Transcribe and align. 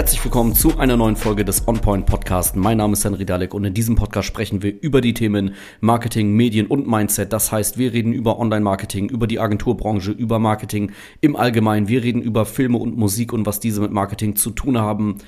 Herzlich 0.00 0.24
willkommen 0.24 0.54
zu 0.54 0.78
einer 0.78 0.96
neuen 0.96 1.14
Folge 1.14 1.44
des 1.44 1.68
OnPoint 1.68 2.06
Podcast. 2.06 2.56
Mein 2.56 2.78
Name 2.78 2.94
ist 2.94 3.04
Henry 3.04 3.26
Dalek 3.26 3.52
und 3.52 3.64
in 3.64 3.74
diesem 3.74 3.96
Podcast 3.96 4.28
sprechen 4.28 4.62
wir 4.62 4.72
über 4.80 5.02
die 5.02 5.12
Themen 5.12 5.52
Marketing, 5.80 6.32
Medien 6.32 6.68
und 6.68 6.88
Mindset. 6.88 7.34
Das 7.34 7.52
heißt, 7.52 7.76
wir 7.76 7.92
reden 7.92 8.14
über 8.14 8.38
Online-Marketing, 8.38 9.10
über 9.10 9.26
die 9.26 9.38
Agenturbranche, 9.38 10.12
über 10.12 10.38
Marketing 10.38 10.92
im 11.20 11.36
Allgemeinen. 11.36 11.88
Wir 11.88 12.02
reden 12.02 12.22
über 12.22 12.46
Filme 12.46 12.78
und 12.78 12.96
Musik 12.96 13.34
und 13.34 13.44
was 13.44 13.60
diese 13.60 13.82
mit 13.82 13.92
Marketing 13.92 14.36
zu 14.36 14.52
tun 14.52 14.78
haben. 14.78 15.18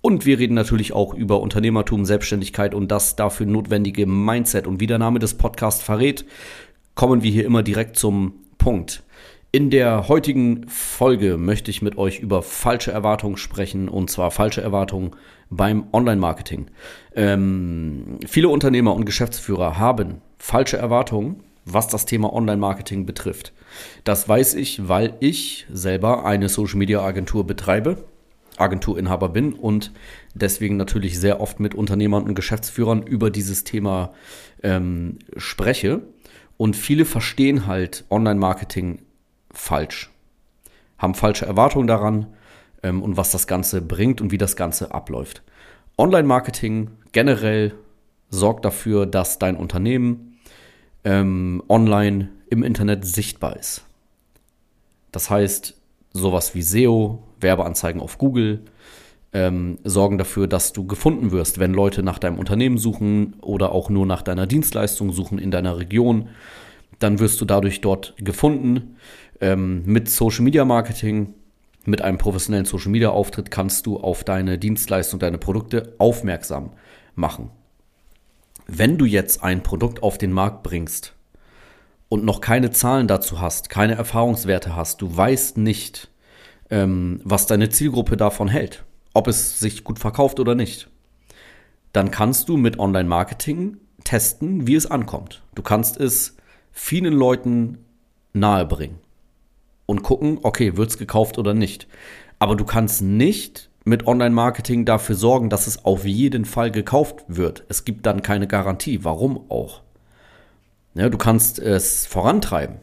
Und 0.00 0.24
wir 0.24 0.38
reden 0.38 0.54
natürlich 0.54 0.94
auch 0.94 1.12
über 1.12 1.42
Unternehmertum, 1.42 2.06
Selbstständigkeit 2.06 2.74
und 2.74 2.90
das 2.90 3.16
dafür 3.16 3.44
notwendige 3.44 4.06
Mindset. 4.06 4.66
Und 4.66 4.80
wie 4.80 4.86
der 4.86 4.98
Name 4.98 5.18
des 5.18 5.34
Podcasts 5.34 5.82
verrät, 5.82 6.24
kommen 6.94 7.22
wir 7.22 7.30
hier 7.30 7.44
immer 7.44 7.62
direkt 7.62 7.98
zum 7.98 8.32
Punkt. 8.56 9.02
In 9.54 9.68
der 9.68 10.08
heutigen 10.08 10.66
Folge 10.66 11.36
möchte 11.36 11.70
ich 11.70 11.82
mit 11.82 11.98
euch 11.98 12.20
über 12.20 12.40
falsche 12.40 12.90
Erwartungen 12.90 13.36
sprechen 13.36 13.90
und 13.90 14.08
zwar 14.08 14.30
falsche 14.30 14.62
Erwartungen 14.62 15.10
beim 15.50 15.88
Online-Marketing. 15.92 16.68
Ähm, 17.14 18.18
viele 18.26 18.48
Unternehmer 18.48 18.94
und 18.94 19.04
Geschäftsführer 19.04 19.76
haben 19.76 20.22
falsche 20.38 20.78
Erwartungen, 20.78 21.42
was 21.66 21.86
das 21.88 22.06
Thema 22.06 22.32
Online-Marketing 22.32 23.04
betrifft. 23.04 23.52
Das 24.04 24.26
weiß 24.26 24.54
ich, 24.54 24.88
weil 24.88 25.18
ich 25.20 25.66
selber 25.70 26.24
eine 26.24 26.48
Social-Media-Agentur 26.48 27.46
betreibe, 27.46 28.04
Agenturinhaber 28.56 29.28
bin 29.28 29.52
und 29.52 29.92
deswegen 30.34 30.78
natürlich 30.78 31.20
sehr 31.20 31.42
oft 31.42 31.60
mit 31.60 31.74
Unternehmern 31.74 32.22
und 32.24 32.34
Geschäftsführern 32.34 33.02
über 33.02 33.28
dieses 33.28 33.64
Thema 33.64 34.14
ähm, 34.62 35.18
spreche. 35.36 36.00
Und 36.56 36.74
viele 36.74 37.04
verstehen 37.04 37.66
halt 37.66 38.06
Online-Marketing 38.08 39.00
falsch, 39.52 40.10
haben 40.98 41.14
falsche 41.14 41.46
Erwartungen 41.46 41.86
daran 41.86 42.26
ähm, 42.82 43.02
und 43.02 43.16
was 43.16 43.30
das 43.30 43.46
Ganze 43.46 43.82
bringt 43.82 44.20
und 44.20 44.32
wie 44.32 44.38
das 44.38 44.56
Ganze 44.56 44.92
abläuft. 44.92 45.42
Online-Marketing 45.98 46.90
generell 47.12 47.74
sorgt 48.30 48.64
dafür, 48.64 49.06
dass 49.06 49.38
dein 49.38 49.56
Unternehmen 49.56 50.38
ähm, 51.04 51.62
online 51.68 52.30
im 52.48 52.62
Internet 52.62 53.04
sichtbar 53.04 53.56
ist. 53.56 53.84
Das 55.10 55.30
heißt, 55.30 55.74
sowas 56.12 56.54
wie 56.54 56.62
SEO, 56.62 57.22
Werbeanzeigen 57.40 58.00
auf 58.00 58.18
Google, 58.18 58.62
ähm, 59.32 59.78
sorgen 59.84 60.18
dafür, 60.18 60.46
dass 60.46 60.72
du 60.72 60.86
gefunden 60.86 61.30
wirst, 61.30 61.58
wenn 61.58 61.72
Leute 61.72 62.02
nach 62.02 62.18
deinem 62.18 62.38
Unternehmen 62.38 62.78
suchen 62.78 63.34
oder 63.40 63.72
auch 63.72 63.88
nur 63.88 64.06
nach 64.06 64.22
deiner 64.22 64.46
Dienstleistung 64.46 65.12
suchen 65.12 65.38
in 65.38 65.50
deiner 65.50 65.78
Region. 65.78 66.28
Dann 66.98 67.18
wirst 67.18 67.40
du 67.40 67.44
dadurch 67.44 67.80
dort 67.80 68.14
gefunden 68.18 68.96
ähm, 69.42 69.82
mit 69.84 70.08
Social 70.08 70.42
Media 70.42 70.64
Marketing, 70.64 71.34
mit 71.84 72.00
einem 72.00 72.16
professionellen 72.16 72.64
Social 72.64 72.90
Media 72.90 73.10
Auftritt 73.10 73.50
kannst 73.50 73.86
du 73.86 73.98
auf 73.98 74.24
deine 74.24 74.56
Dienstleistung, 74.56 75.18
deine 75.18 75.36
Produkte 75.36 75.94
aufmerksam 75.98 76.70
machen. 77.16 77.50
Wenn 78.68 78.96
du 78.96 79.04
jetzt 79.04 79.42
ein 79.42 79.64
Produkt 79.64 80.02
auf 80.02 80.16
den 80.16 80.32
Markt 80.32 80.62
bringst 80.62 81.14
und 82.08 82.24
noch 82.24 82.40
keine 82.40 82.70
Zahlen 82.70 83.08
dazu 83.08 83.40
hast, 83.40 83.68
keine 83.68 83.96
Erfahrungswerte 83.96 84.76
hast, 84.76 85.02
du 85.02 85.14
weißt 85.14 85.58
nicht, 85.58 86.08
ähm, 86.70 87.20
was 87.24 87.46
deine 87.46 87.68
Zielgruppe 87.68 88.16
davon 88.16 88.46
hält, 88.46 88.84
ob 89.12 89.26
es 89.26 89.58
sich 89.58 89.82
gut 89.82 89.98
verkauft 89.98 90.38
oder 90.38 90.54
nicht, 90.54 90.88
dann 91.92 92.12
kannst 92.12 92.48
du 92.48 92.56
mit 92.56 92.78
Online-Marketing 92.78 93.78
testen, 94.04 94.68
wie 94.68 94.76
es 94.76 94.86
ankommt. 94.86 95.42
Du 95.56 95.62
kannst 95.62 95.98
es 95.98 96.36
vielen 96.70 97.12
Leuten 97.12 97.78
nahebringen 98.32 99.02
und 99.92 100.02
gucken, 100.02 100.38
okay, 100.42 100.76
wird 100.76 100.90
es 100.90 100.98
gekauft 100.98 101.38
oder 101.38 101.54
nicht. 101.54 101.86
Aber 102.38 102.56
du 102.56 102.64
kannst 102.64 103.02
nicht 103.02 103.70
mit 103.84 104.06
Online-Marketing 104.06 104.84
dafür 104.84 105.14
sorgen, 105.14 105.50
dass 105.50 105.66
es 105.66 105.84
auf 105.84 106.04
jeden 106.04 106.44
Fall 106.44 106.70
gekauft 106.70 107.24
wird. 107.28 107.64
Es 107.68 107.84
gibt 107.84 108.06
dann 108.06 108.22
keine 108.22 108.46
Garantie. 108.48 109.04
Warum 109.04 109.50
auch? 109.50 109.82
Ja, 110.94 111.08
du 111.08 111.18
kannst 111.18 111.58
es 111.58 112.06
vorantreiben. 112.06 112.76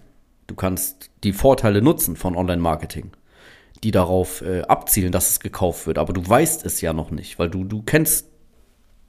Du 0.47 0.55
kannst 0.55 1.09
die 1.23 1.33
Vorteile 1.33 1.81
nutzen 1.81 2.15
von 2.15 2.35
Online-Marketing, 2.35 3.11
die 3.83 3.91
darauf 3.91 4.41
äh, 4.41 4.61
abzielen, 4.61 5.11
dass 5.11 5.31
es 5.31 5.39
gekauft 5.39 5.87
wird. 5.87 5.97
Aber 5.97 6.13
du 6.13 6.27
weißt 6.27 6.65
es 6.65 6.79
ja 6.81 6.93
noch 6.93 7.11
nicht, 7.11 7.39
weil 7.39 7.49
du, 7.49 7.63
du 7.63 7.81
kennst 7.81 8.27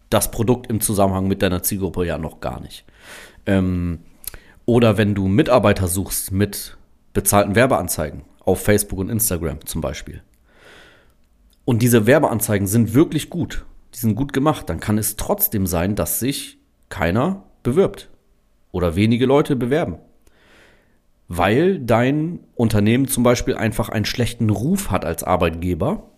das 0.08 0.30
Produkt 0.30 0.68
im 0.68 0.80
Zusammenhang 0.80 1.28
mit 1.28 1.42
deiner 1.42 1.62
Zielgruppe 1.62 2.06
ja 2.06 2.18
noch 2.18 2.40
gar 2.40 2.60
nicht. 2.60 2.84
Ähm, 3.46 4.00
oder 4.64 4.96
wenn 4.96 5.14
du 5.14 5.28
Mitarbeiter 5.28 5.86
suchst 5.86 6.32
mit 6.32 6.76
bezahlten 7.12 7.54
Werbeanzeigen 7.54 8.22
auf 8.40 8.62
Facebook 8.62 8.98
und 8.98 9.10
Instagram 9.10 9.64
zum 9.66 9.80
Beispiel. 9.80 10.22
Und 11.64 11.82
diese 11.82 12.06
Werbeanzeigen 12.06 12.66
sind 12.66 12.94
wirklich 12.94 13.30
gut, 13.30 13.64
die 13.94 13.98
sind 13.98 14.14
gut 14.14 14.32
gemacht, 14.32 14.68
dann 14.68 14.80
kann 14.80 14.98
es 14.98 15.16
trotzdem 15.16 15.66
sein, 15.66 15.94
dass 15.94 16.20
sich 16.20 16.58
keiner 16.88 17.44
bewirbt 17.62 18.10
oder 18.72 18.96
wenige 18.96 19.26
Leute 19.26 19.56
bewerben. 19.56 19.98
Weil 21.28 21.78
dein 21.78 22.40
Unternehmen 22.56 23.06
zum 23.06 23.22
Beispiel 23.22 23.54
einfach 23.54 23.88
einen 23.88 24.04
schlechten 24.04 24.50
Ruf 24.50 24.90
hat 24.90 25.04
als 25.04 25.22
Arbeitgeber 25.22 26.10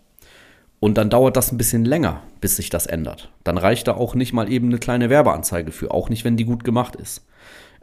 und 0.80 0.96
dann 0.96 1.10
dauert 1.10 1.36
das 1.36 1.52
ein 1.52 1.58
bisschen 1.58 1.84
länger, 1.84 2.22
bis 2.40 2.56
sich 2.56 2.70
das 2.70 2.86
ändert. 2.86 3.30
Dann 3.44 3.58
reicht 3.58 3.88
da 3.88 3.94
auch 3.94 4.14
nicht 4.14 4.32
mal 4.32 4.50
eben 4.50 4.68
eine 4.68 4.78
kleine 4.78 5.10
Werbeanzeige 5.10 5.70
für, 5.70 5.90
auch 5.90 6.08
nicht, 6.08 6.24
wenn 6.24 6.36
die 6.36 6.44
gut 6.44 6.64
gemacht 6.64 6.96
ist. 6.96 7.26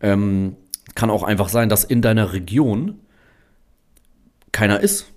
Ähm, 0.02 0.56
kann 0.96 1.10
auch 1.10 1.24
einfach 1.24 1.50
sein, 1.50 1.70
dass 1.70 1.84
in 1.84 2.02
deiner 2.02 2.34
Region 2.34 3.00
keiner 4.52 4.80
ist, 4.80 5.12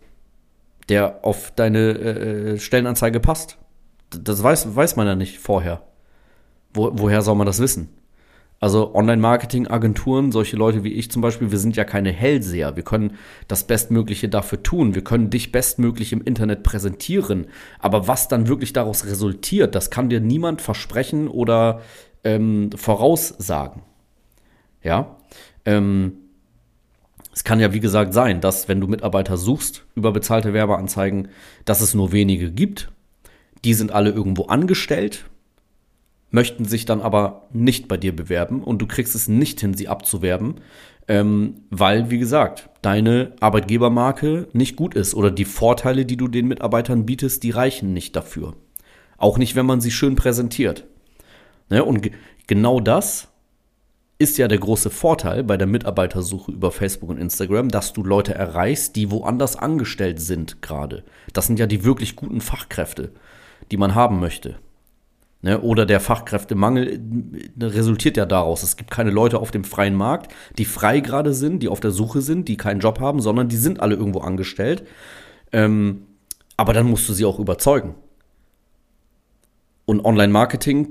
der 0.89 1.25
auf 1.25 1.53
deine 1.55 1.91
äh, 1.91 2.59
Stellenanzeige 2.59 3.21
passt. 3.21 3.59
Das 4.11 4.43
weiß, 4.43 4.77
weiß 4.77 4.97
man 4.97 5.07
ja 5.07 5.15
nicht 5.15 5.39
vorher. 5.39 5.83
Wo, 6.75 6.91
woher 6.95 7.23
soll 7.23 7.37
man 7.37 7.47
das 7.47 7.61
wissen? 7.61 7.89
Also 8.63 8.95
Online-Marketing-Agenturen, 8.95 10.31
solche 10.31 10.57
Leute 10.57 10.85
wie 10.85 10.93
ich 10.93 11.11
zum 11.11 11.21
Beispiel, 11.21 11.51
wir 11.51 11.59
sind 11.59 11.75
ja 11.75 11.83
keine 11.83 12.13
Hellseher. 12.13 12.77
Wir 12.77 12.85
können 12.85 13.17
das 13.49 13.65
Bestmögliche 13.65 14.29
dafür 14.29 14.63
tun. 14.63 14.95
Wir 14.95 15.03
können 15.03 15.31
dich 15.31 15.51
bestmöglich 15.51 16.13
im 16.13 16.23
Internet 16.23 16.63
präsentieren. 16.63 17.49
Aber 17.81 18.07
was 18.07 18.29
dann 18.29 18.47
wirklich 18.47 18.73
daraus 18.73 19.05
resultiert, 19.05 19.75
das 19.75 19.91
kann 19.91 20.11
dir 20.11 20.21
niemand 20.21 20.63
versprechen 20.63 21.27
oder 21.27 21.81
ähm, 22.23 22.71
voraussagen. 22.77 23.83
Ja. 24.81 25.17
Ähm, 25.65 26.15
es 27.33 27.45
kann 27.45 27.61
ja, 27.61 27.73
wie 27.73 27.81
gesagt, 27.81 28.13
sein, 28.13 28.41
dass 28.41 28.69
wenn 28.69 28.81
du 28.81 28.87
Mitarbeiter 28.87 29.37
suchst 29.37 29.85
über 29.95 30.13
bezahlte 30.13 30.53
Werbeanzeigen, 30.53 31.29
dass 31.65 31.81
es 31.81 31.95
nur 31.95 32.13
wenige 32.13 32.51
gibt. 32.51 32.93
Die 33.65 33.75
sind 33.75 33.93
alle 33.93 34.11
irgendwo 34.11 34.47
angestellt, 34.47 35.25
möchten 36.31 36.65
sich 36.65 36.85
dann 36.85 37.01
aber 37.01 37.49
nicht 37.53 37.89
bei 37.89 37.97
dir 37.97 38.15
bewerben 38.15 38.63
und 38.63 38.83
du 38.83 38.87
kriegst 38.87 39.15
es 39.15 39.29
nicht 39.29 39.61
hin, 39.61 39.75
sie 39.75 39.89
abzuwerben, 39.89 40.57
ähm, 41.09 41.55
weil, 41.71 42.11
wie 42.11 42.19
gesagt, 42.19 42.69
deine 42.83 43.33
Arbeitgebermarke 43.41 44.49
nicht 44.53 44.77
gut 44.77 44.95
ist 44.95 45.15
oder 45.15 45.31
die 45.31 45.45
Vorteile, 45.45 46.05
die 46.05 46.17
du 46.17 46.29
den 46.29 46.49
Mitarbeitern 46.49 47.07
bietest, 47.07 47.43
die 47.43 47.51
reichen 47.51 47.93
nicht 47.93 48.15
dafür. 48.17 48.55
Auch 49.17 49.39
nicht, 49.39 49.55
wenn 49.55 49.67
man 49.67 49.81
sie 49.81 49.91
schön 49.91 50.17
präsentiert. 50.17 50.85
Ne? 51.71 51.85
Und 51.85 52.11
genau 52.47 52.81
das 52.81 53.29
ist 54.23 54.39
ja 54.39 54.47
der 54.47 54.59
große 54.59 54.91
Vorteil 54.91 55.43
bei 55.43 55.57
der 55.57 55.67
Mitarbeitersuche 55.67 56.53
über 56.53 56.71
Facebook 56.71 57.11
und 57.11 57.19
Instagram, 57.19 57.69
dass 57.69 57.93
du 57.93 58.05
Leute 58.05 58.35
erreichst, 58.35 58.95
die 58.95 59.11
woanders 59.11 59.57
angestellt 59.57 60.21
sind 60.21 60.63
gerade. 60.63 61.03
Das 61.33 61.49
sind 61.49 61.59
ja 61.59 61.67
die 61.67 61.85
wirklich 61.85 62.15
guten 62.15 62.41
Fachkräfte, 62.41 63.11
die 63.73 63.77
man 63.77 63.97
haben 63.97 64.21
möchte. 64.21 64.57
Ne? 65.43 65.61
Oder 65.61 65.87
der 65.87 65.99
Fachkräftemangel 65.99 67.01
äh, 67.59 67.65
resultiert 67.65 68.17
ja 68.17 68.27
daraus. 68.27 68.63
Es 68.63 68.77
gibt 68.77 68.93
keine 68.93 69.11
Leute 69.11 69.41
auf 69.41 69.51
dem 69.51 69.65
freien 69.65 69.97
Markt, 69.97 70.33
die 70.57 70.65
frei 70.65 71.01
gerade 71.01 71.35
sind, 71.35 71.65
die 71.65 71.69
auf 71.69 71.81
der 71.81 71.91
Suche 71.91 72.23
sind, 72.23 72.47
die 72.47 72.57
keinen 72.57 72.79
Job 72.79 73.01
haben, 73.01 73.21
sondern 73.21 73.49
die 73.49 73.57
sind 73.57 73.81
alle 73.81 73.97
irgendwo 73.97 74.21
angestellt. 74.21 74.87
Ähm, 75.51 76.07
aber 76.57 76.73
dann 76.73 76.87
musst 76.87 77.09
du 77.09 77.13
sie 77.13 77.25
auch 77.25 77.41
überzeugen. 77.41 77.97
Und 79.85 80.05
Online-Marketing 80.05 80.89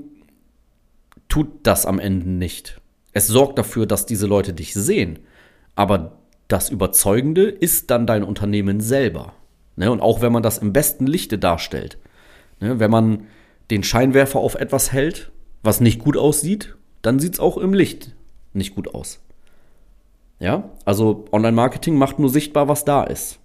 tut 1.28 1.48
das 1.62 1.86
am 1.86 1.98
Ende 1.98 2.28
nicht. 2.28 2.81
Es 3.12 3.26
sorgt 3.26 3.58
dafür, 3.58 3.86
dass 3.86 4.06
diese 4.06 4.26
Leute 4.26 4.52
dich 4.52 4.74
sehen. 4.74 5.18
Aber 5.74 6.18
das 6.48 6.70
Überzeugende 6.70 7.44
ist 7.44 7.90
dann 7.90 8.06
dein 8.06 8.24
Unternehmen 8.24 8.80
selber. 8.80 9.34
Ne? 9.76 9.90
Und 9.90 10.00
auch 10.00 10.20
wenn 10.20 10.32
man 10.32 10.42
das 10.42 10.58
im 10.58 10.72
besten 10.72 11.06
Lichte 11.06 11.38
darstellt. 11.38 11.98
Ne? 12.60 12.78
Wenn 12.78 12.90
man 12.90 13.26
den 13.70 13.82
Scheinwerfer 13.82 14.38
auf 14.38 14.54
etwas 14.54 14.92
hält, 14.92 15.30
was 15.62 15.80
nicht 15.80 16.00
gut 16.00 16.16
aussieht, 16.16 16.76
dann 17.02 17.18
sieht 17.18 17.34
es 17.34 17.40
auch 17.40 17.56
im 17.56 17.74
Licht 17.74 18.14
nicht 18.52 18.74
gut 18.74 18.94
aus. 18.94 19.20
Ja, 20.38 20.70
also 20.84 21.26
Online-Marketing 21.32 21.96
macht 21.96 22.18
nur 22.18 22.28
sichtbar, 22.28 22.68
was 22.68 22.84
da 22.84 23.04
ist. 23.04 23.38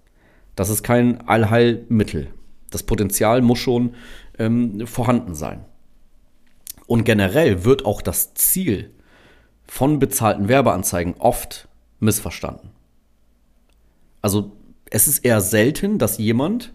Das 0.56 0.68
ist 0.68 0.82
kein 0.82 1.26
Allheilmittel. 1.28 2.28
Das 2.70 2.82
Potenzial 2.82 3.40
muss 3.40 3.60
schon 3.60 3.94
ähm, 4.38 4.86
vorhanden 4.86 5.34
sein. 5.34 5.64
Und 6.86 7.04
generell 7.04 7.64
wird 7.64 7.84
auch 7.84 8.02
das 8.02 8.34
Ziel 8.34 8.90
von 9.68 9.98
bezahlten 9.98 10.48
Werbeanzeigen 10.48 11.14
oft 11.18 11.68
missverstanden. 12.00 12.70
Also 14.22 14.52
es 14.90 15.06
ist 15.06 15.20
eher 15.20 15.40
selten, 15.40 15.98
dass 15.98 16.18
jemand 16.18 16.72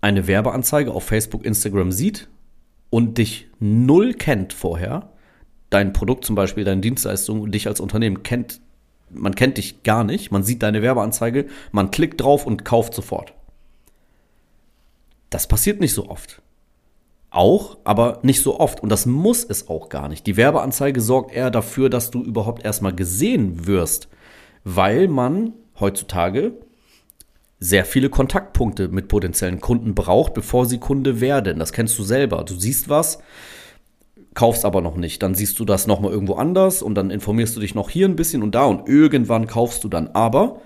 eine 0.00 0.26
Werbeanzeige 0.26 0.92
auf 0.92 1.04
Facebook, 1.04 1.44
Instagram 1.44 1.92
sieht 1.92 2.28
und 2.88 3.18
dich 3.18 3.48
null 3.58 4.14
kennt 4.14 4.52
vorher, 4.52 5.10
dein 5.68 5.92
Produkt 5.92 6.24
zum 6.24 6.36
Beispiel, 6.36 6.64
deine 6.64 6.80
Dienstleistung 6.80 7.40
und 7.40 7.52
dich 7.52 7.66
als 7.66 7.80
Unternehmen 7.80 8.22
kennt, 8.22 8.60
man 9.10 9.34
kennt 9.34 9.58
dich 9.58 9.82
gar 9.82 10.04
nicht, 10.04 10.30
man 10.30 10.42
sieht 10.42 10.62
deine 10.62 10.82
Werbeanzeige, 10.82 11.46
man 11.72 11.90
klickt 11.90 12.20
drauf 12.20 12.46
und 12.46 12.64
kauft 12.64 12.94
sofort. 12.94 13.34
Das 15.28 15.46
passiert 15.46 15.80
nicht 15.80 15.94
so 15.94 16.08
oft. 16.08 16.40
Auch, 17.30 17.78
aber 17.84 18.18
nicht 18.22 18.42
so 18.42 18.58
oft. 18.58 18.82
Und 18.82 18.88
das 18.88 19.06
muss 19.06 19.44
es 19.44 19.68
auch 19.68 19.88
gar 19.88 20.08
nicht. 20.08 20.26
Die 20.26 20.36
Werbeanzeige 20.36 21.00
sorgt 21.00 21.32
eher 21.32 21.50
dafür, 21.50 21.88
dass 21.88 22.10
du 22.10 22.22
überhaupt 22.22 22.64
erstmal 22.64 22.94
gesehen 22.94 23.66
wirst, 23.66 24.08
weil 24.64 25.06
man 25.06 25.52
heutzutage 25.78 26.52
sehr 27.60 27.84
viele 27.84 28.08
Kontaktpunkte 28.08 28.88
mit 28.88 29.08
potenziellen 29.08 29.60
Kunden 29.60 29.94
braucht, 29.94 30.34
bevor 30.34 30.66
sie 30.66 30.78
Kunde 30.78 31.20
werden. 31.20 31.58
Das 31.58 31.72
kennst 31.72 31.98
du 31.98 32.02
selber. 32.02 32.42
Du 32.44 32.58
siehst 32.58 32.88
was, 32.88 33.22
kaufst 34.34 34.64
aber 34.64 34.80
noch 34.80 34.96
nicht. 34.96 35.22
Dann 35.22 35.34
siehst 35.34 35.58
du 35.60 35.64
das 35.64 35.86
nochmal 35.86 36.10
irgendwo 36.10 36.34
anders 36.34 36.82
und 36.82 36.94
dann 36.94 37.10
informierst 37.10 37.54
du 37.54 37.60
dich 37.60 37.74
noch 37.74 37.90
hier 37.90 38.08
ein 38.08 38.16
bisschen 38.16 38.42
und 38.42 38.54
da 38.54 38.64
und 38.64 38.88
irgendwann 38.88 39.46
kaufst 39.46 39.84
du 39.84 39.88
dann. 39.88 40.08
Aber 40.08 40.60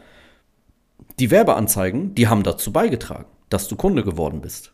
die 1.19 1.31
Werbeanzeigen, 1.31 2.15
die 2.15 2.29
haben 2.29 2.43
dazu 2.43 2.73
beigetragen, 2.73 3.27
dass 3.51 3.69
du 3.69 3.77
Kunde 3.77 4.05
geworden 4.05 4.41
bist. 4.41 4.73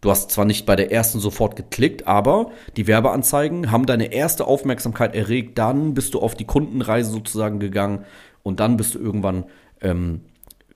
Du 0.00 0.10
hast 0.10 0.30
zwar 0.30 0.44
nicht 0.44 0.64
bei 0.64 0.76
der 0.76 0.92
ersten 0.92 1.18
sofort 1.18 1.56
geklickt, 1.56 2.06
aber 2.06 2.52
die 2.76 2.86
Werbeanzeigen 2.86 3.72
haben 3.72 3.86
deine 3.86 4.12
erste 4.12 4.46
Aufmerksamkeit 4.46 5.14
erregt. 5.16 5.58
Dann 5.58 5.94
bist 5.94 6.14
du 6.14 6.20
auf 6.20 6.36
die 6.36 6.44
Kundenreise 6.44 7.10
sozusagen 7.10 7.58
gegangen 7.58 8.04
und 8.44 8.60
dann 8.60 8.76
bist 8.76 8.94
du 8.94 9.00
irgendwann 9.00 9.44
ähm, 9.80 10.20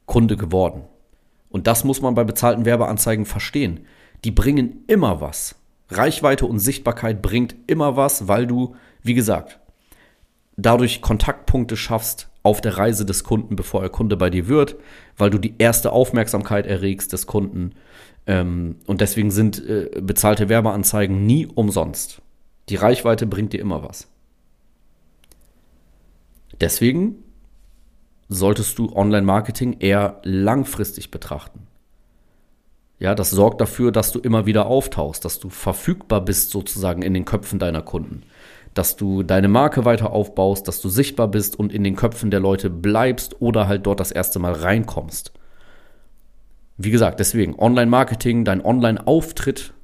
Kunde 0.07 0.37
geworden. 0.37 0.83
Und 1.51 1.67
das 1.69 1.85
muss 1.85 2.01
man 2.01 2.15
bei 2.15 2.25
bezahlten 2.25 2.65
Werbeanzeigen 2.65 3.25
verstehen. 3.25 3.87
Die 4.25 4.33
bringen 4.33 4.85
immer 4.89 5.21
was. 5.21 5.55
Reichweite 5.89 6.47
und 6.47 6.59
Sichtbarkeit 6.59 7.23
bringt 7.23 7.55
immer 7.67 7.97
was, 7.97 8.27
weil 8.27 8.47
du, 8.47 8.75
wie 9.03 9.15
gesagt, 9.15 9.61
dadurch 10.57 11.01
Kontaktpunkte 11.01 11.77
schaffst 11.77 12.29
auf 12.43 12.61
der 12.61 12.77
Reise 12.77 13.07
des 13.07 13.25
Kunden, 13.25 13.57
bevor 13.57 13.83
er 13.83 13.89
Kunde 13.89 14.17
bei 14.17 14.31
dir 14.31 14.49
wird, 14.49 14.77
weil 15.17 15.31
du 15.31 15.39
die 15.39 15.55
erste 15.59 15.93
Aufmerksamkeit 15.93 16.67
erregst 16.67 17.13
des 17.13 17.27
Kunden. 17.27 17.73
Ähm, 18.27 18.77
und 18.87 19.01
deswegen 19.01 19.31
sind 19.31 19.65
äh, 19.67 19.91
bezahlte 20.01 20.49
Werbeanzeigen 20.49 21.25
nie 21.25 21.47
umsonst. 21.47 22.21
Die 22.69 22.77
Reichweite 22.77 23.27
bringt 23.27 23.53
dir 23.53 23.61
immer 23.61 23.83
was. 23.83 24.09
Deswegen 26.61 27.17
solltest 28.29 28.79
du 28.79 28.93
Online-Marketing 28.95 29.77
eher 29.81 30.21
langfristig 30.23 31.11
betrachten. 31.11 31.67
Ja, 32.99 33.17
das 33.17 33.31
sorgt 33.31 33.61
dafür, 33.61 33.91
dass 33.91 34.13
du 34.13 34.21
immer 34.21 34.47
wieder 34.47 34.67
auftauchst, 34.67 35.25
dass 35.25 35.41
du 35.41 35.51
verfügbar 35.51 36.21
bist 36.21 36.51
sozusagen 36.51 37.03
in 37.03 37.15
den 37.15 37.25
Köpfen 37.25 37.59
deiner 37.59 37.83
Kunden, 37.83 38.23
dass 38.75 38.97
du 38.97 39.23
deine 39.23 39.49
Marke 39.49 39.85
weiter 39.85 40.13
aufbaust, 40.13 40.69
dass 40.69 40.81
du 40.81 40.89
sichtbar 40.89 41.29
bist 41.29 41.59
und 41.59 41.73
in 41.73 41.85
den 41.85 41.97
Köpfen 41.97 42.31
der 42.31 42.41
Leute 42.41 42.71
bleibst 42.71 43.41
oder 43.41 43.69
halt 43.69 43.87
dort 43.87 44.01
das 44.01 44.13
erste 44.13 44.39
Mal 44.39 44.53
reinkommst. 44.53 45.33
Wie 46.79 46.91
gesagt, 46.91 47.21
deswegen 47.21 47.59
Online-Marketing, 47.59 48.45
dein 48.45 48.65
Online-Auftritt 48.65 49.75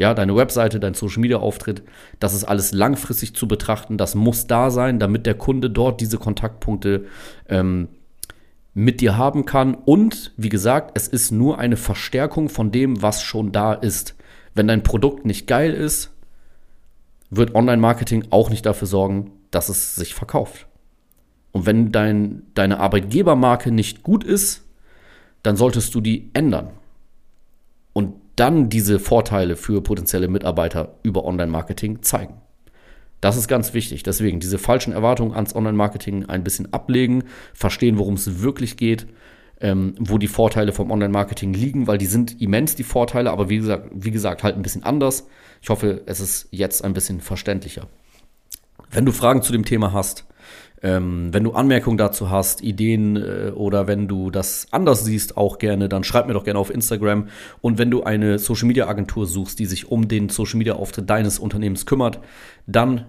ja, 0.00 0.14
deine 0.14 0.34
Webseite, 0.34 0.80
dein 0.80 0.94
Social 0.94 1.20
Media 1.20 1.36
Auftritt, 1.36 1.82
das 2.20 2.32
ist 2.32 2.44
alles 2.44 2.72
langfristig 2.72 3.36
zu 3.36 3.46
betrachten. 3.46 3.98
Das 3.98 4.14
muss 4.14 4.46
da 4.46 4.70
sein, 4.70 4.98
damit 4.98 5.26
der 5.26 5.34
Kunde 5.34 5.68
dort 5.68 6.00
diese 6.00 6.16
Kontaktpunkte 6.16 7.04
ähm, 7.50 7.88
mit 8.72 9.02
dir 9.02 9.18
haben 9.18 9.44
kann. 9.44 9.74
Und 9.74 10.32
wie 10.38 10.48
gesagt, 10.48 10.92
es 10.94 11.06
ist 11.06 11.32
nur 11.32 11.58
eine 11.58 11.76
Verstärkung 11.76 12.48
von 12.48 12.70
dem, 12.70 13.02
was 13.02 13.22
schon 13.22 13.52
da 13.52 13.74
ist. 13.74 14.14
Wenn 14.54 14.68
dein 14.68 14.82
Produkt 14.82 15.26
nicht 15.26 15.46
geil 15.46 15.74
ist, 15.74 16.12
wird 17.30 17.54
Online-Marketing 17.54 18.26
auch 18.30 18.50
nicht 18.50 18.66
dafür 18.66 18.88
sorgen, 18.88 19.32
dass 19.50 19.68
es 19.68 19.94
sich 19.94 20.14
verkauft. 20.14 20.66
Und 21.52 21.66
wenn 21.66 21.92
dein, 21.92 22.42
deine 22.54 22.80
Arbeitgebermarke 22.80 23.72
nicht 23.72 24.02
gut 24.02 24.24
ist, 24.24 24.64
dann 25.42 25.56
solltest 25.56 25.94
du 25.94 26.00
die 26.00 26.30
ändern. 26.32 26.70
Und 27.92 28.14
dann 28.36 28.68
diese 28.68 28.98
Vorteile 28.98 29.56
für 29.56 29.82
potenzielle 29.82 30.28
Mitarbeiter 30.28 30.94
über 31.02 31.24
Online-Marketing 31.24 32.02
zeigen. 32.02 32.34
Das 33.20 33.36
ist 33.36 33.48
ganz 33.48 33.74
wichtig. 33.74 34.02
Deswegen 34.02 34.40
diese 34.40 34.58
falschen 34.58 34.92
Erwartungen 34.92 35.34
ans 35.34 35.54
Online-Marketing 35.54 36.26
ein 36.26 36.44
bisschen 36.44 36.72
ablegen, 36.72 37.24
verstehen, 37.52 37.98
worum 37.98 38.14
es 38.14 38.40
wirklich 38.40 38.76
geht, 38.76 39.06
ähm, 39.60 39.94
wo 39.98 40.18
die 40.18 40.28
Vorteile 40.28 40.72
vom 40.72 40.90
Online-Marketing 40.90 41.52
liegen, 41.52 41.86
weil 41.86 41.98
die 41.98 42.06
sind 42.06 42.40
immens, 42.40 42.76
die 42.76 42.84
Vorteile, 42.84 43.30
aber 43.30 43.48
wie 43.48 43.58
gesagt, 43.58 43.90
wie 43.94 44.10
gesagt, 44.10 44.42
halt 44.42 44.56
ein 44.56 44.62
bisschen 44.62 44.84
anders. 44.84 45.26
Ich 45.62 45.68
hoffe, 45.68 46.02
es 46.06 46.20
ist 46.20 46.48
jetzt 46.50 46.84
ein 46.84 46.94
bisschen 46.94 47.20
verständlicher. 47.20 47.86
Wenn 48.90 49.04
du 49.04 49.12
Fragen 49.12 49.42
zu 49.42 49.52
dem 49.52 49.64
Thema 49.64 49.92
hast, 49.92 50.24
ähm, 50.82 51.28
wenn 51.32 51.44
du 51.44 51.52
Anmerkungen 51.52 51.98
dazu 51.98 52.30
hast, 52.30 52.62
Ideen 52.62 53.16
äh, 53.16 53.52
oder 53.54 53.86
wenn 53.86 54.08
du 54.08 54.30
das 54.30 54.68
anders 54.70 55.04
siehst, 55.04 55.36
auch 55.36 55.58
gerne, 55.58 55.88
dann 55.88 56.04
schreib 56.04 56.26
mir 56.26 56.32
doch 56.32 56.44
gerne 56.44 56.58
auf 56.58 56.72
Instagram. 56.72 57.28
Und 57.60 57.78
wenn 57.78 57.90
du 57.90 58.02
eine 58.02 58.38
Social 58.38 58.66
Media 58.66 58.88
Agentur 58.88 59.26
suchst, 59.26 59.58
die 59.58 59.66
sich 59.66 59.90
um 59.90 60.08
den 60.08 60.30
Social 60.30 60.56
Media 60.56 60.74
Auftritt 60.74 61.10
deines 61.10 61.38
Unternehmens 61.38 61.84
kümmert, 61.84 62.20
dann 62.66 63.04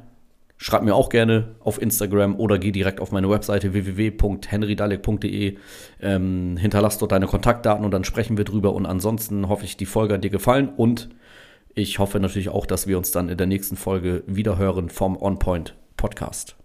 schreib 0.62 0.84
mir 0.84 0.94
auch 0.94 1.10
gerne 1.10 1.56
auf 1.60 1.82
Instagram 1.82 2.40
oder 2.40 2.60
geh 2.60 2.72
direkt 2.72 3.00
auf 3.00 3.12
meine 3.12 3.30
Webseite 3.30 3.74
www.henrydalek.de, 3.74 5.58
ähm, 6.02 6.58
hinterlass 6.58 7.00
dort 7.00 7.12
deine 7.12 7.26
Kontaktdaten 7.26 7.84
und 7.84 7.92
dann 7.92 8.04
sprechen 8.04 8.38
wir 8.38 8.46
drüber. 8.46 8.74
Und 8.74 8.86
ansonsten 8.86 9.50
hoffe 9.50 9.66
ich, 9.66 9.76
die 9.76 9.88
Folge 9.88 10.14
hat 10.14 10.24
dir 10.24 10.30
gefallen 10.30 10.70
und 10.70 11.10
ich 11.74 11.98
hoffe 11.98 12.20
natürlich 12.20 12.50
auch, 12.50 12.68
dass 12.68 12.86
wir 12.86 13.00
uns 13.00 13.12
dann 13.12 13.30
in 13.30 13.38
der 13.38 13.48
nächsten 13.48 13.76
Folge 13.76 14.24
wieder 14.28 14.60
hören 14.60 14.90
vom 14.90 15.20
On 15.20 15.40
Point 15.40 15.76
Podcast. 15.98 16.61